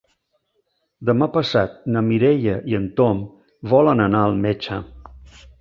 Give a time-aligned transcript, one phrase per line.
[1.09, 3.23] Demà passat na Mireia i en Tom
[3.75, 4.83] volen anar al metge.